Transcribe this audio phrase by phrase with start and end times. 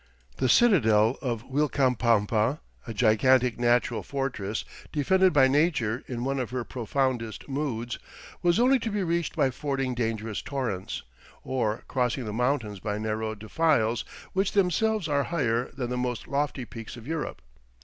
[0.37, 6.63] The citadel of Uilcapampa, a gigantic natural fortress defended by Nature in one of her
[6.63, 7.99] profoundest moods,
[8.41, 11.03] was only to be reached by fording dangerous torrents,
[11.43, 14.03] or crossing the mountains by narrow defiles
[14.33, 17.39] which themselves are higher than the most lofty peaks of Europe.